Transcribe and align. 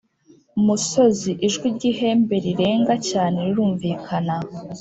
musozi 0.65 1.31
Ijwi 1.47 1.67
ry 1.75 1.83
ihembe 1.91 2.35
rirenga 2.45 2.93
cyane 3.09 3.37
rirumvikana 3.47 4.35